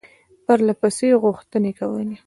پرله 0.45 0.73
پسې 0.81 1.07
غوښتني 1.23 1.71
کولې. 1.79 2.15